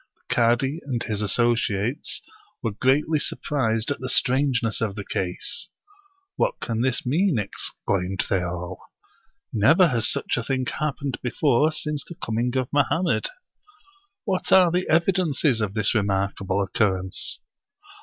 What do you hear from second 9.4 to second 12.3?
Never has such a thing happened before since the